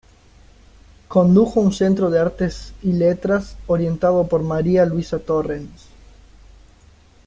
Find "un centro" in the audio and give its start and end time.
1.59-2.09